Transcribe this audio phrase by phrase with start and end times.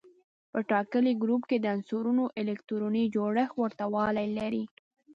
[0.51, 4.63] په ټاکلي ګروپ کې د عنصرونو الکتروني جوړښت ورته والی لري.